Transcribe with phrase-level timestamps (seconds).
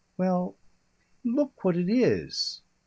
[0.17, 0.55] "Well
[1.23, 2.63] Look what it is."